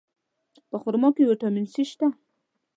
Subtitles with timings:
[0.69, 2.07] په خرما کې ویټامین C شته.